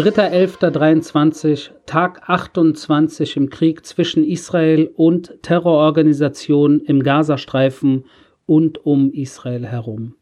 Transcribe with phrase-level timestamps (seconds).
[0.00, 8.04] 3.11.23, Tag 28 im Krieg zwischen Israel und Terrororganisationen im Gazastreifen
[8.46, 10.14] und um Israel herum.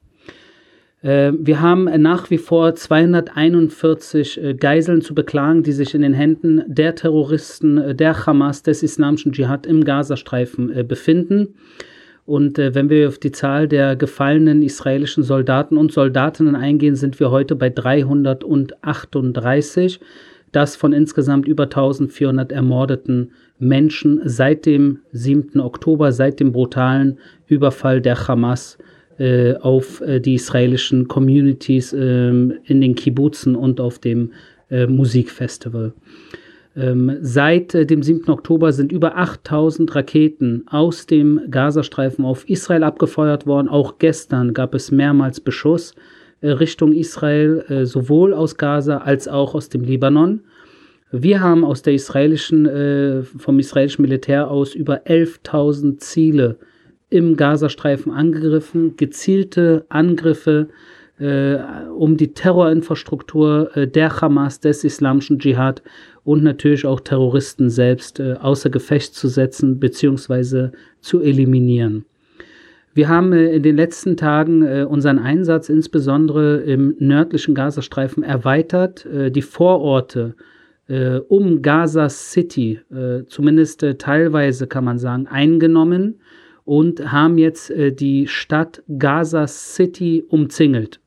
[1.02, 6.14] Äh, wir haben nach wie vor 241 äh, Geiseln zu beklagen, die sich in den
[6.14, 11.54] Händen der Terroristen äh, der Hamas, des islamischen Dschihad im Gazastreifen befinden.
[12.29, 17.18] Und äh, wenn wir auf die Zahl der gefallenen israelischen Soldaten und Soldatinnen eingehen, sind
[17.21, 19.99] wir heute bei 338.
[20.53, 25.59] Das von insgesamt über 1400 ermordeten Menschen seit dem 7.
[25.59, 28.76] Oktober, seit dem brutalen Überfall der Hamas
[29.18, 34.33] äh, auf äh, die israelischen Communities äh, in den Kibbutzen und auf dem
[34.70, 35.95] äh, Musikfestival.
[36.77, 38.28] Ähm, seit äh, dem 7.
[38.31, 43.69] Oktober sind über 8000 Raketen aus dem Gazastreifen auf Israel abgefeuert worden.
[43.69, 45.95] Auch gestern gab es mehrmals Beschuss
[46.41, 50.41] äh, Richtung Israel, äh, sowohl aus Gaza als auch aus dem Libanon.
[51.11, 56.59] Wir haben aus der israelischen, vom israelischen Militär aus über 11.000 Ziele
[57.09, 60.69] im Gazastreifen angegriffen, gezielte Angriffe
[61.20, 65.83] um die Terrorinfrastruktur äh, der Hamas, des islamischen Dschihad
[66.24, 70.69] und natürlich auch Terroristen selbst äh, außer Gefecht zu setzen bzw.
[71.00, 72.05] zu eliminieren.
[72.98, 79.06] Wir haben äh, in den letzten Tagen äh, unseren Einsatz insbesondere im nördlichen Gazastreifen erweitert.
[79.06, 80.34] Äh, die Vororte
[80.89, 86.20] äh, um Gaza City, äh, zumindest teilweise kann man sagen, eingenommen
[86.64, 91.00] und haben jetzt die Stadt Gaza City umzingelt.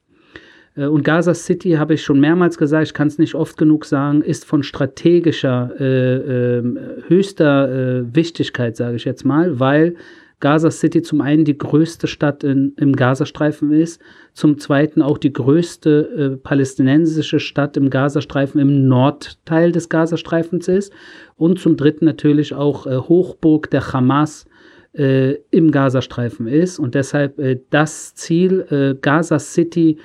[0.75, 3.85] Äh, und Gaza City, habe ich schon mehrmals gesagt, ich kann es nicht oft genug
[3.85, 6.63] sagen, ist von strategischer, äh, äh,
[7.07, 7.69] höchster
[7.99, 9.95] äh, Wichtigkeit, sage ich jetzt mal, weil
[10.39, 14.01] Gaza City zum einen die größte Stadt in, im Gazastreifen ist,
[14.33, 20.91] zum zweiten auch die größte äh, palästinensische Stadt im Gazastreifen im Nordteil des Gazastreifens ist
[21.35, 24.45] und zum dritten natürlich auch äh, Hochburg der Hamas
[24.93, 26.77] im Gazastreifen ist.
[26.77, 29.99] Und deshalb das Ziel Gaza City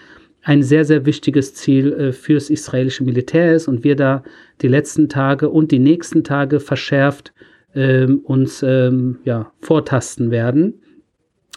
[0.46, 4.22] ein sehr, sehr wichtiges Ziel äh, fürs israelische Militär ist und wir da
[4.62, 7.32] die letzten Tage und die nächsten Tage verschärft
[7.74, 10.74] ähm, uns ähm, ja, vortasten werden.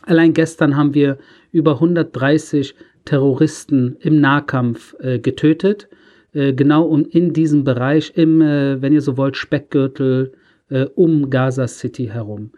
[0.08, 1.20] Allein gestern haben wir
[1.52, 2.74] über 130
[3.06, 5.88] Terroristen im Nahkampf äh, getötet,
[6.34, 10.34] äh, genau um in diesem Bereich, im, äh, wenn ihr so wollt, Speckgürtel
[10.70, 12.54] äh, um Gaza City herum.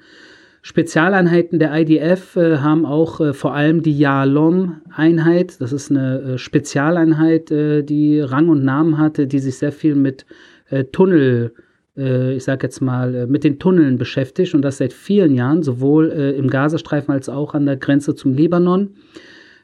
[0.64, 5.60] Spezialeinheiten der IDF äh, haben auch äh, vor allem die Yalom-Einheit.
[5.60, 9.96] Das ist eine äh, Spezialeinheit, äh, die Rang und Namen hatte, die sich sehr viel
[9.96, 10.26] mit
[10.70, 11.56] äh, Tunnel,
[11.98, 16.10] äh, ich sag jetzt mal, mit den Tunneln beschäftigt und das seit vielen Jahren, sowohl
[16.10, 18.92] im Gazastreifen als auch an der Grenze zum Libanon.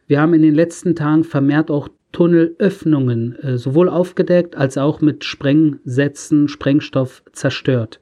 [0.07, 6.47] Wir haben in den letzten Tagen vermehrt auch Tunnelöffnungen sowohl aufgedeckt als auch mit Sprengsätzen,
[6.47, 7.99] Sprengstoff zerstört.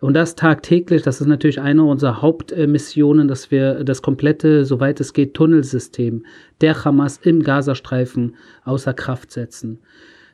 [0.00, 5.12] Und das tagtäglich, das ist natürlich eine unserer Hauptmissionen, dass wir das komplette, soweit es
[5.12, 6.24] geht, Tunnelsystem
[6.62, 8.34] der Hamas im Gazastreifen
[8.64, 9.80] außer Kraft setzen.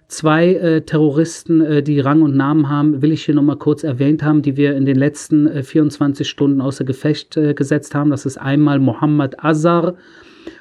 [0.09, 4.23] Zwei äh, Terroristen, äh, die Rang und Namen haben, will ich hier nochmal kurz erwähnt
[4.23, 8.11] haben, die wir in den letzten äh, 24 Stunden außer Gefecht äh, gesetzt haben.
[8.11, 9.97] Das ist einmal Mohammed Azar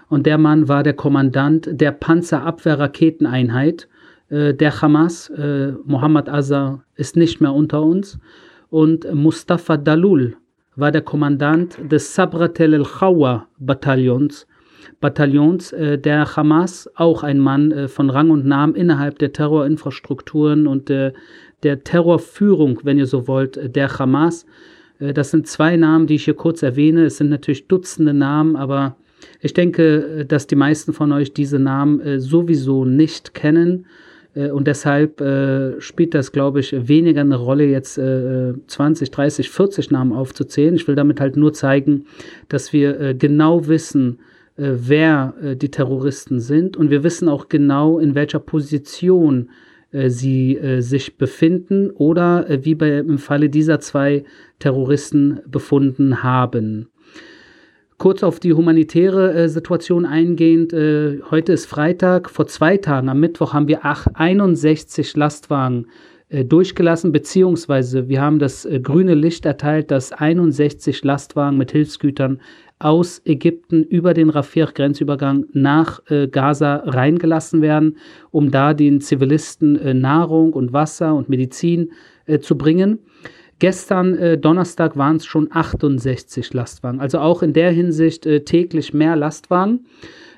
[0.09, 3.87] und der Mann war der Kommandant der Panzerabwehrraketeneinheit
[4.29, 5.29] äh, der Hamas.
[5.29, 8.17] Äh, Mohammed Azar ist nicht mehr unter uns
[8.69, 10.37] und Mustafa Dalul
[10.75, 14.47] war der Kommandant des Sabrat el-Khawa Bataillons,
[14.99, 20.67] Bataillons äh, der Hamas, auch ein Mann äh, von Rang und Namen innerhalb der Terrorinfrastrukturen
[20.67, 21.13] und äh,
[21.63, 24.45] der Terrorführung, wenn ihr so wollt, der Hamas.
[24.99, 27.05] Äh, das sind zwei Namen, die ich hier kurz erwähne.
[27.05, 28.97] Es sind natürlich Dutzende Namen, aber
[29.41, 33.85] ich denke, äh, dass die meisten von euch diese Namen äh, sowieso nicht kennen.
[34.35, 39.49] Äh, und deshalb äh, spielt das, glaube ich, weniger eine Rolle, jetzt äh, 20, 30,
[39.49, 40.75] 40 Namen aufzuzählen.
[40.75, 42.05] Ich will damit halt nur zeigen,
[42.49, 44.19] dass wir äh, genau wissen,
[44.57, 46.77] äh, wer äh, die Terroristen sind.
[46.77, 49.49] Und wir wissen auch genau, in welcher Position
[50.07, 54.25] sie sich befinden oder wie bei, im Falle dieser zwei
[54.59, 56.89] Terroristen befunden haben.
[57.97, 60.73] Kurz auf die humanitäre äh, Situation eingehend.
[60.73, 62.29] Äh, heute ist Freitag.
[62.29, 65.87] Vor zwei Tagen, am Mittwoch, haben wir 61 Lastwagen
[66.27, 72.41] äh, durchgelassen, beziehungsweise wir haben das äh, grüne Licht erteilt, dass 61 Lastwagen mit Hilfsgütern
[72.79, 77.97] aus Ägypten über den Rafir-Grenzübergang nach äh, Gaza reingelassen werden,
[78.31, 81.91] um da den Zivilisten äh, Nahrung und Wasser und Medizin
[82.41, 82.97] zu bringen.
[83.59, 86.99] Gestern äh, Donnerstag waren es schon 68 Lastwagen.
[86.99, 89.85] Also auch in der Hinsicht äh, täglich mehr Lastwagen.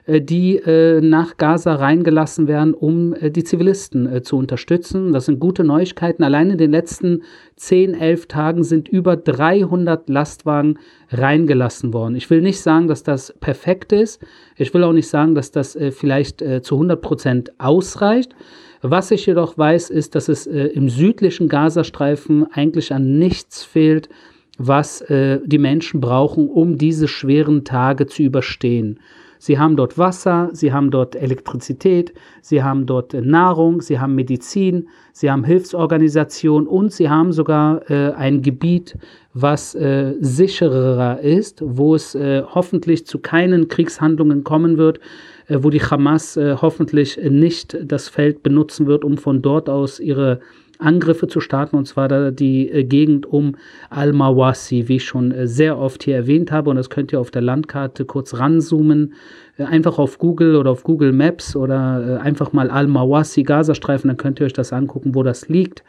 [0.07, 5.11] äh, die äh, nach Gaza reingelassen werden, um äh, die Zivilisten zu unterstützen.
[5.11, 6.23] Das sind gute Neuigkeiten.
[6.23, 7.23] Allein in den letzten
[7.57, 10.79] 10, 11 Tagen sind über 300 Lastwagen
[11.09, 12.15] reingelassen worden.
[12.15, 14.21] Ich will nicht sagen, dass das perfekt ist.
[14.55, 18.35] Ich will auch nicht sagen, dass das vielleicht zu 100 Prozent ausreicht.
[18.81, 24.09] Was ich jedoch weiß, ist, dass es im südlichen Gazastreifen eigentlich an nichts fehlt,
[24.57, 29.00] was äh, die Menschen brauchen, um diese schweren Tage zu überstehen.
[29.39, 34.15] Sie haben dort Wasser, sie haben dort Elektrizität, sie haben dort äh, Nahrung, sie haben
[34.15, 38.97] Medizin, sie haben Hilfsorganisation und sie haben sogar äh, ein Gebiet,
[39.33, 45.01] was äh, sicherer ist, wo es äh, hoffentlich zu keinen Kriegshandlungen kommen wird, äh,
[45.49, 50.41] wo die Hamas hoffentlich nicht das Feld benutzen wird, um von dort aus ihre
[50.79, 53.56] Angriffe zu starten, und zwar die äh, Gegend um
[53.89, 56.69] Al-Mawasi, wie ich schon äh, sehr oft hier erwähnt habe.
[56.69, 59.13] Und das könnt ihr auf der Landkarte kurz ranzoomen.
[59.57, 64.39] Äh, einfach auf Google oder auf Google Maps oder einfach mal Al-Mawasi Gazastreifen, dann könnt
[64.39, 65.83] ihr euch das angucken, wo das liegt.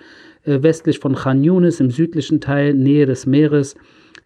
[0.45, 3.75] westlich von Khan Yunis im südlichen Teil, Nähe des Meeres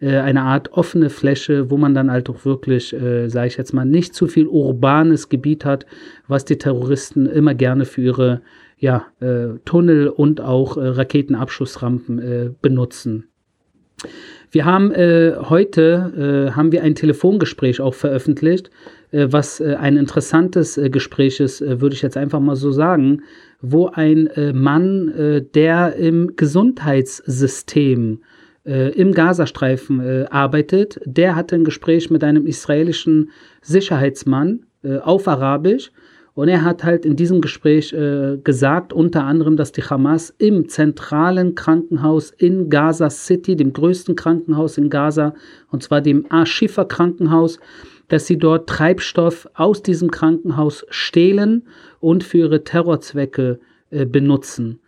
[0.01, 3.85] eine Art offene Fläche, wo man dann halt auch wirklich, äh, sage ich jetzt mal,
[3.85, 5.87] nicht zu viel urbanes Gebiet hat,
[6.27, 8.41] was die Terroristen immer gerne für ihre
[8.83, 13.29] ja, äh, Tunnel und auch äh, Raketenabschussrampen äh, benutzen.
[14.51, 18.71] Wir haben äh, heute äh, haben wir ein Telefongespräch auch veröffentlicht,
[19.13, 23.23] äh, was ein interessantes Gespräch ist, würde ich jetzt einfach mal so sagen,
[23.61, 28.19] wo ein Mann, der im Gesundheitssystem
[28.65, 33.31] im Gazastreifen arbeitet, der hatte ein Gespräch mit einem israelischen
[33.61, 34.67] Sicherheitsmann
[35.03, 35.93] auf Arabisch
[36.35, 40.69] und er hat halt in diesem Gespräch äh, gesagt, unter anderem, dass die Hamas im
[40.69, 45.35] zentralen Krankenhaus in Gaza City, dem größten Krankenhaus in Gaza,
[45.71, 47.59] und zwar dem Ashifa Krankenhaus,
[48.09, 51.65] dass sie dort Treibstoff aus diesem Krankenhaus stehlen
[52.01, 54.81] und für ihre Terrorzwecke äh, benutzen.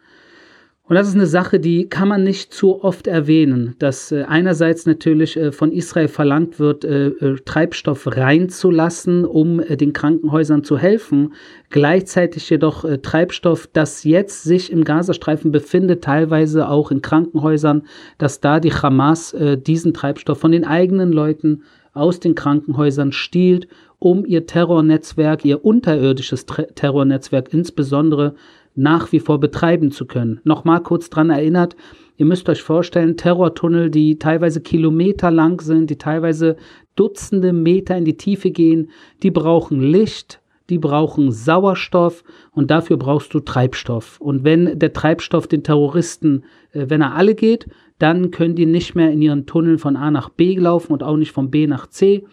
[0.86, 4.84] Und das ist eine Sache, die kann man nicht zu oft erwähnen, dass äh, einerseits
[4.84, 7.12] natürlich äh, von Israel verlangt wird, äh,
[7.46, 11.32] Treibstoff reinzulassen, um den Krankenhäusern zu helfen,
[11.70, 17.84] gleichzeitig jedoch Treibstoff, das jetzt sich im Gazastreifen befindet, teilweise auch in Krankenhäusern,
[18.18, 19.34] dass da die Hamas
[19.66, 21.62] diesen Treibstoff von den eigenen Leuten
[21.94, 28.34] aus den Krankenhäusern stiehlt, um ihr Terrornetzwerk, ihr unterirdisches Terrornetzwerk insbesondere
[28.74, 30.40] nach wie vor betreiben zu können.
[30.44, 31.76] Nochmal kurz dran erinnert,
[32.16, 36.56] ihr müsst euch vorstellen, Terrortunnel, die teilweise Kilometer lang sind, die teilweise
[36.96, 38.90] Dutzende Meter in die Tiefe gehen,
[39.22, 40.40] die brauchen Licht,
[40.70, 44.20] die brauchen Sauerstoff und dafür brauchst du Treibstoff.
[44.20, 47.66] Und wenn der Treibstoff den Terroristen, äh, wenn er alle geht,
[47.98, 51.16] dann können die nicht mehr in ihren Tunneln von A nach B laufen und auch
[51.16, 52.24] nicht von B nach C,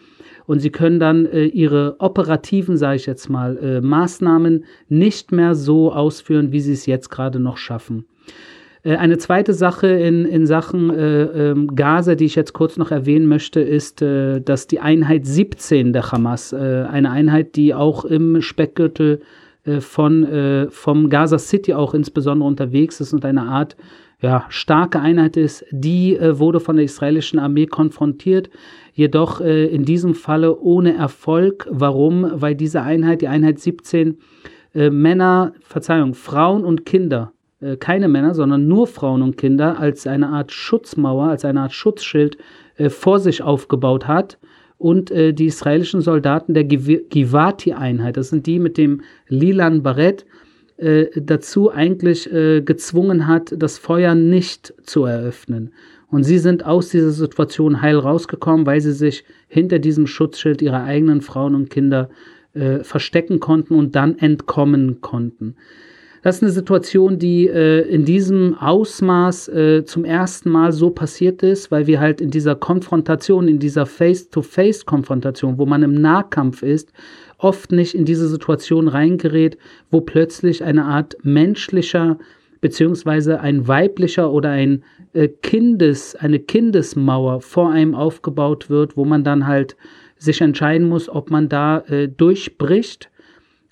[0.51, 5.55] und sie können dann äh, ihre operativen, sage ich jetzt mal, äh, Maßnahmen nicht mehr
[5.55, 8.03] so ausführen, wie sie es jetzt gerade noch schaffen.
[8.83, 12.91] Äh, eine zweite Sache in, in Sachen äh, ähm, Gaza, die ich jetzt kurz noch
[12.91, 18.03] erwähnen möchte, ist, äh, dass die Einheit 17 der Hamas, äh, eine Einheit, die auch
[18.03, 19.21] im Speckgürtel
[19.79, 23.77] von, vom Gaza City auch insbesondere unterwegs ist und eine Art
[24.21, 28.49] ja, starke Einheit ist, die wurde von der israelischen Armee konfrontiert
[28.93, 31.67] jedoch äh, in diesem Falle ohne Erfolg.
[31.69, 32.29] Warum?
[32.33, 34.17] Weil diese Einheit, die Einheit 17,
[34.73, 37.31] äh, Männer, Verzeihung, Frauen und Kinder,
[37.61, 41.73] äh, keine Männer, sondern nur Frauen und Kinder als eine Art Schutzmauer, als eine Art
[41.73, 42.37] Schutzschild
[42.77, 44.37] äh, vor sich aufgebaut hat.
[44.77, 50.25] Und äh, die israelischen Soldaten der Givati-Einheit, das sind die mit dem lilan Barett,
[50.81, 55.71] äh, dazu eigentlich gezwungen hat, das Feuer nicht zu eröffnen.
[56.11, 60.83] Und sie sind aus dieser Situation heil rausgekommen, weil sie sich hinter diesem Schutzschild ihrer
[60.83, 62.09] eigenen Frauen und Kinder
[62.53, 65.55] äh, verstecken konnten und dann entkommen konnten.
[66.21, 71.41] Das ist eine Situation, die äh, in diesem Ausmaß äh, zum ersten Mal so passiert
[71.43, 76.91] ist, weil wir halt in dieser Konfrontation, in dieser Face-to-Face-Konfrontation, wo man im Nahkampf ist,
[77.43, 79.57] oft nicht in diese Situation reingerät,
[79.89, 82.17] wo plötzlich eine Art menschlicher
[82.61, 84.83] beziehungsweise ein weiblicher oder ein
[85.13, 89.75] äh, Kindes, eine Kindesmauer vor einem aufgebaut wird, wo man dann halt
[90.17, 93.09] sich entscheiden muss, ob man da äh, durchbricht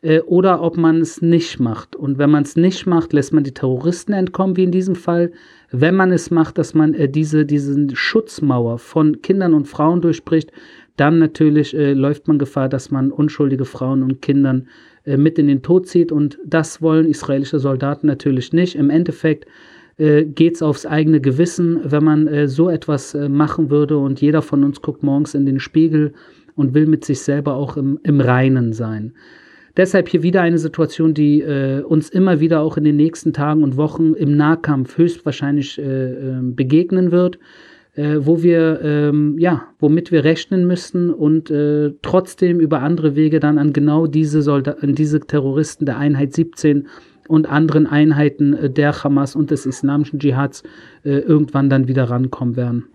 [0.01, 1.95] äh, oder ob man es nicht macht.
[1.95, 5.31] Und wenn man es nicht macht, lässt man die Terroristen entkommen, wie in diesem Fall.
[5.71, 10.51] Wenn man es macht, dass man äh, diese, diese Schutzmauer von Kindern und Frauen durchbricht,
[10.99, 14.67] dann natürlich äh, läuft man Gefahr, dass man unschuldige Frauen und Kindern
[15.05, 16.11] äh, mit in den Tod zieht.
[16.11, 18.75] Und das wollen israelische Soldaten natürlich nicht.
[18.75, 19.45] Im Endeffekt
[19.97, 23.97] äh, geht es aufs eigene Gewissen, wenn man äh, so etwas äh, machen würde.
[23.97, 26.13] Und jeder von uns guckt morgens in den Spiegel
[26.55, 29.13] und will mit sich selber auch im, im Reinen sein.
[29.77, 33.63] Deshalb hier wieder eine Situation, die äh, uns immer wieder auch in den nächsten Tagen
[33.63, 37.39] und Wochen im Nahkampf höchstwahrscheinlich äh, ähm, begegnen wird,
[37.99, 43.41] äh, wo wir, ähm, ja, womit wir rechnen müssen und äh, trotzdem über andere Wege
[43.41, 46.87] dann an genau diese, Solda diese Terroristen der Einheit 17
[47.27, 50.63] und anderen Einheiten äh, der Hamas und des islamischen Dschihads
[51.03, 52.85] äh, irgendwann dann wieder rankommen werden.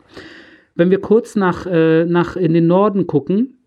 [0.75, 3.58] Wenn wir kurz nach, nach in den Norden gucken,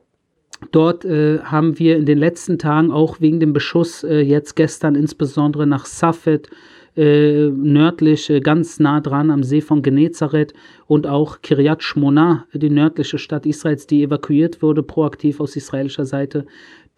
[0.71, 4.95] Dort äh, haben wir in den letzten Tagen auch wegen dem Beschuss äh, jetzt gestern
[4.95, 6.49] insbesondere nach Safed,
[6.97, 10.53] äh, nördlich, ganz nah dran am See von Genezareth
[10.87, 16.45] und auch Kiryat Shmona, die nördliche Stadt Israels, die evakuiert wurde, proaktiv aus israelischer Seite.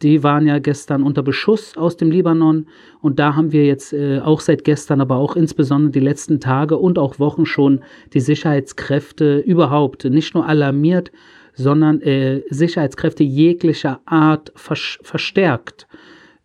[0.02, 2.68] Die waren ja gestern unter Beschuss aus dem Libanon
[3.02, 6.78] und da haben wir jetzt äh, auch seit gestern, aber auch insbesondere die letzten Tage
[6.78, 7.82] und auch Wochen schon
[8.14, 11.12] die Sicherheitskräfte überhaupt nicht nur alarmiert,
[11.54, 15.88] sondern äh, Sicherheitskräfte jeglicher Art vers verstärkt.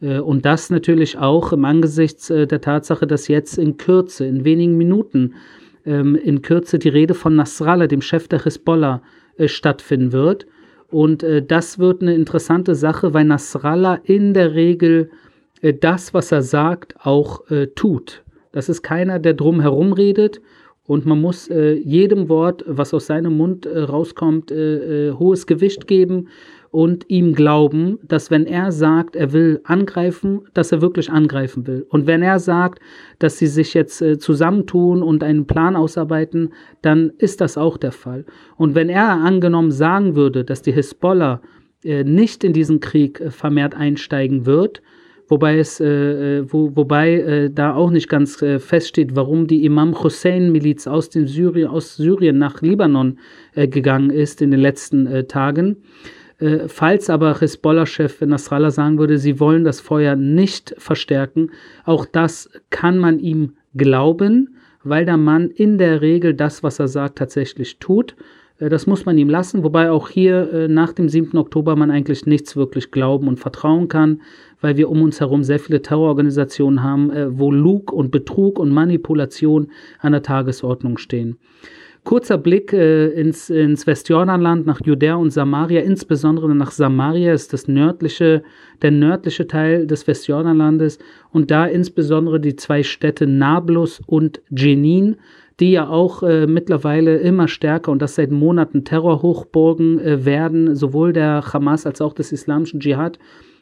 [0.05, 4.45] Äh, und das natürlich auch im Angesicht äh, der Tatsache, dass jetzt in Kürze, in
[4.45, 5.35] wenigen Minuten,
[5.87, 9.03] ähm, in Kürze die Rede von Nasrallah, dem Chef der Hisbollah,
[9.37, 10.47] äh, stattfinden wird.
[10.91, 15.11] Und das wird eine interessante Sache, weil Nasrallah in der Regel
[15.81, 17.43] das, was er sagt, auch
[17.75, 18.23] tut.
[18.53, 20.41] Das ist keiner, der drum herum redet
[20.87, 26.29] und man muss jedem Wort, was aus seinem Mund rauskommt, hohes Gewicht geben
[26.75, 31.87] und ihm glauben, dass wenn er sagt, er will angreifen, dass er wirklich angreifen will.
[31.89, 32.81] Und wenn er sagt,
[33.21, 36.53] dass sie sich jetzt äh, zusammentun und einen Plan ausarbeiten,
[36.83, 38.25] dann ist das auch der Fall.
[38.57, 41.41] Und wenn er angenommen sagen würde, dass die Hisbollah
[41.85, 44.83] äh, nicht in diesen Krieg vermehrt einsteigen wird,
[45.29, 45.87] wobei es, äh,
[46.39, 51.09] äh, wo, wobei äh, da auch nicht ganz äh, feststeht, warum die Imam Hussein-Miliz aus,
[51.13, 53.21] Syrien, aus Syrien nach Libanon
[53.55, 55.07] äh, gegangen ist in den letzten
[56.39, 61.51] äh, falls aber Hisbollah-Chef Nasrallah sagen würde, sie wollen das Feuer nicht verstärken,
[61.85, 66.89] auch das kann man ihm glauben, weil der Mann in der Regel das, was er
[66.89, 68.17] sagt, tatsächlich tut.
[68.61, 71.37] Das muss man ihm lassen, wobei auch hier nach dem 7.
[71.37, 74.21] Oktober man eigentlich nichts wirklich glauben und vertrauen kann,
[74.65, 78.71] weil wir um uns herum sehr viele Terrororganisationen haben, äh, wo Lug und Betrug und
[78.71, 81.37] Manipulation an der Tagesordnung stehen.
[82.05, 87.67] Kurzer Blick äh, ins, ins Westjordanland, nach Judäa und Samaria, insbesondere nach Samaria ist das
[87.67, 88.43] nördliche,
[88.83, 90.99] der nördliche Teil des Westjordanlandes.
[91.33, 95.17] Und da insbesondere die zwei Städte Nablus und Jenin,
[95.61, 101.15] die ja auch äh, mittlerweile immer stärker und das seit Monaten Terrorhochburgen äh, werden, sowohl
[101.15, 103.19] der Hamas als auch des islamischen Dschihad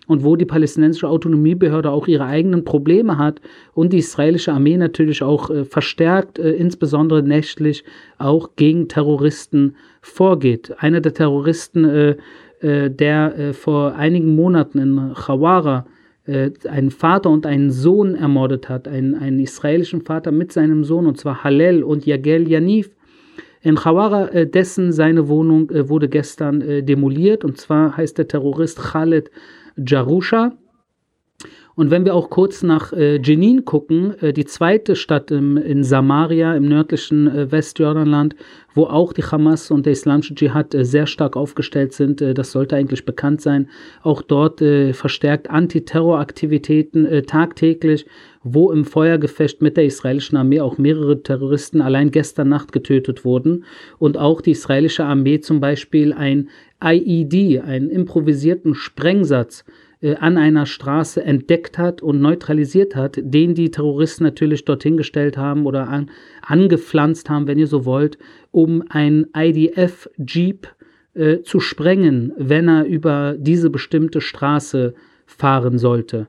[0.06, 3.40] und wo die palästinensische Autonomiebehörde auch ihre eigenen Probleme hat
[3.72, 7.84] und die israelische Armee natürlich auch äh, verstärkt, äh, insbesondere nächtlich,
[8.18, 10.74] auch gegen Terroristen vorgeht.
[10.78, 12.16] Einer der Terroristen, äh,
[12.60, 15.86] äh der äh, vor einigen Monaten in Chawara
[16.26, 21.06] äh, einen Vater und einen Sohn ermordet hat, einen, einen israelischen Vater mit seinem Sohn,
[21.06, 22.90] und zwar Halel und Yagel Yanif,
[23.64, 29.30] in Chawara, dessen seine Wohnung wurde gestern demoliert, und zwar heißt der Terrorist Khaled
[29.76, 30.52] Jarusha.
[31.74, 35.84] Und wenn wir auch kurz nach äh, Jenin gucken, äh, die zweite Stadt im, in
[35.84, 38.36] Samaria im nördlichen äh, Westjordanland,
[38.74, 42.52] wo auch die Hamas und der islamische Dschihad äh, sehr stark aufgestellt sind, äh, das
[42.52, 43.68] sollte eigentlich bekannt sein.
[44.02, 48.06] Auch dort äh, verstärkt Antiterroraktivitäten tagtäglich,
[48.42, 53.64] wo im Feuergefecht mit der israelischen Armee auch mehrere Terroristen allein gestern Nacht getötet wurden
[53.98, 56.48] und auch die israelische Armee zum Beispiel ein
[56.82, 59.64] IED, einen improvisierten Sprengsatz,
[60.02, 65.36] äh, an einer Straße entdeckt hat und neutralisiert hat, den die Terroristen natürlich dorthin gestellt
[65.36, 66.10] haben oder an,
[66.42, 68.18] angepflanzt haben, wenn ihr so wollt,
[68.50, 70.66] um ein IDF-Jeep
[71.14, 76.28] äh, zu sprengen, wenn er über diese bestimmte Straße fahren sollte.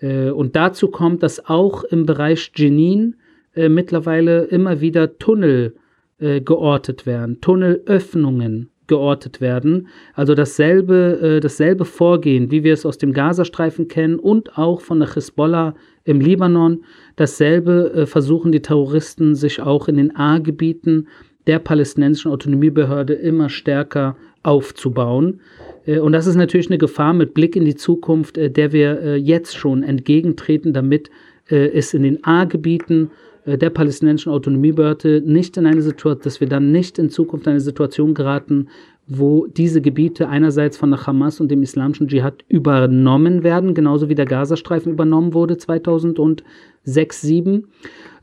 [0.00, 3.16] Äh, und dazu kommt, dass auch im Bereich Jenin
[3.54, 5.74] äh, mittlerweile immer wieder Tunnel
[6.18, 9.88] äh, geortet werden, Tunnelöffnungen geortet werden.
[10.12, 15.00] Also dasselbe, äh, dasselbe Vorgehen, wie wir es aus dem Gazastreifen kennen und auch von
[15.00, 16.84] der Hisbollah im Libanon.
[17.16, 21.06] Dasselbe äh, versuchen die Terroristen sich auch in den A-Gebieten
[21.46, 25.40] der palästinensischen Autonomiebehörde immer stärker aufzubauen.
[25.86, 29.00] Äh, und das ist natürlich eine Gefahr mit Blick in die Zukunft, äh, der wir
[29.00, 31.10] äh, jetzt schon entgegentreten, damit
[31.52, 33.10] es in den A-Gebieten
[33.46, 37.60] der palästinensischen Autonomiebehörde nicht in eine Situation, dass wir dann nicht in Zukunft in eine
[37.60, 38.68] Situation geraten,
[39.06, 44.14] wo diese Gebiete einerseits von der Hamas und dem islamischen Dschihad übernommen werden, genauso wie
[44.14, 46.40] der Gazastreifen übernommen wurde 2006,
[46.84, 47.66] 2007,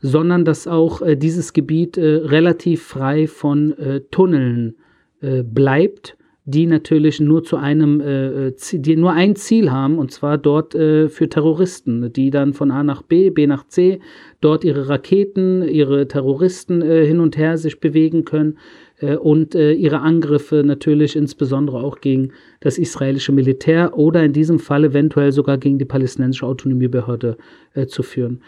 [0.00, 4.76] sondern dass auch äh, dieses Gebiet äh, relativ frei von äh, Tunneln
[5.20, 6.17] äh, bleibt
[6.48, 11.10] die natürlich nur zu einem, äh, die nur ein Ziel haben, und zwar dort äh,
[11.10, 14.00] für Terroristen, die dann von A nach B, B nach C,
[14.40, 18.56] dort ihre Raketen, ihre Terroristen äh, hin und her sich bewegen können
[19.00, 24.58] äh, und äh, ihre Angriffe natürlich insbesondere auch gegen das israelische Militär oder in diesem
[24.58, 27.36] Fall eventuell sogar gegen die palästinensische Autonomiebehörde
[27.74, 28.40] äh, zu führen.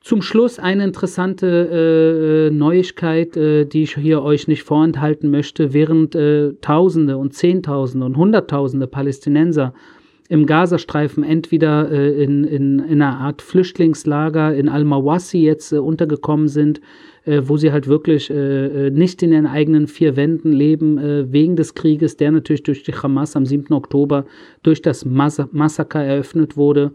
[0.00, 5.74] Zum Schluss eine interessante äh, Neuigkeit, äh, die ich hier euch nicht vorenthalten möchte.
[5.74, 9.74] Während äh, Tausende und Zehntausende und Hunderttausende Palästinenser
[10.28, 16.48] im Gazastreifen entweder äh, in, in, in, einer Art Flüchtlingslager in Al-Mawassi jetzt äh, untergekommen
[16.48, 16.80] sind,
[17.24, 22.16] äh, wo sie halt wirklich nicht in ihren eigenen vier Wänden leben, wegen des Krieges,
[22.16, 23.72] der natürlich durch die Hamas am 7.
[23.72, 24.24] Oktober
[24.62, 26.92] durch das Mas Massaker eröffnet wurde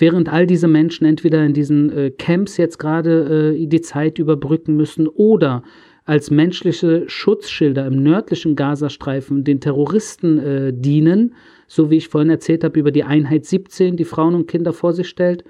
[0.00, 4.76] während all diese Menschen entweder in diesen äh, Camps jetzt gerade äh, die Zeit überbrücken
[4.76, 5.62] müssen oder
[6.04, 11.34] als menschliche Schutzschilder im nördlichen Gazastreifen den Terroristen äh, dienen,
[11.70, 14.92] so wie ich vorhin erzählt habe über die Einheit 17, die Frauen und Kinder vor
[14.92, 15.44] sich stellt.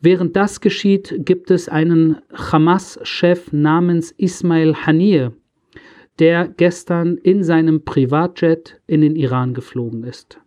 [0.00, 5.32] Während das geschieht, gibt es einen Hamas-Chef namens Ismail Haniyeh,
[6.18, 10.40] der gestern in seinem Privatjet in den Iran geflogen ist.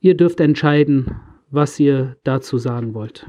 [0.00, 1.16] Ihr dürft entscheiden,
[1.50, 3.26] was ihr dazu sagen wollt.